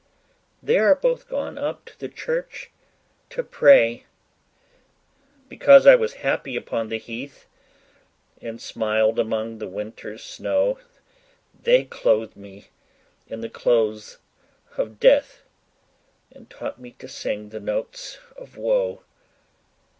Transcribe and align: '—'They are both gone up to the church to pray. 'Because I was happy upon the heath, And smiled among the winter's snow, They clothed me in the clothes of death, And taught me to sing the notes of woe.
'—'They 0.63 0.79
are 0.79 0.95
both 0.95 1.27
gone 1.29 1.59
up 1.59 1.85
to 1.85 1.99
the 1.99 2.09
church 2.09 2.71
to 3.29 3.43
pray. 3.43 4.07
'Because 5.47 5.85
I 5.85 5.93
was 5.93 6.13
happy 6.25 6.55
upon 6.55 6.89
the 6.89 6.97
heath, 6.97 7.45
And 8.41 8.59
smiled 8.59 9.19
among 9.19 9.59
the 9.59 9.67
winter's 9.67 10.23
snow, 10.23 10.79
They 11.53 11.83
clothed 11.83 12.35
me 12.35 12.69
in 13.27 13.41
the 13.41 13.47
clothes 13.49 14.17
of 14.75 14.99
death, 14.99 15.43
And 16.31 16.49
taught 16.49 16.79
me 16.79 16.93
to 16.97 17.07
sing 17.07 17.49
the 17.49 17.59
notes 17.59 18.17
of 18.35 18.57
woe. 18.57 19.03